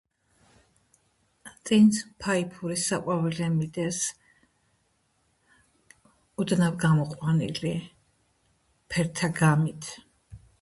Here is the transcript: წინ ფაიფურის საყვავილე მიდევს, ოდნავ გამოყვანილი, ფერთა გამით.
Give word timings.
წინ 1.69 1.91
ფაიფურის 2.23 2.85
საყვავილე 2.91 3.49
მიდევს, 3.57 3.99
ოდნავ 6.45 6.81
გამოყვანილი, 6.87 7.75
ფერთა 8.95 9.31
გამით. 9.43 9.93